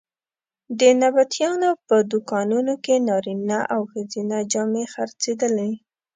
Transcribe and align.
د 0.79 0.81
نبطیانو 1.01 1.69
په 1.87 1.95
دوکانونو 2.11 2.73
کې 2.83 2.95
نارینه 3.09 3.59
او 3.73 3.81
ښځینه 3.91 4.37
جامې 4.53 4.83
خرڅېدلې. 4.93 5.71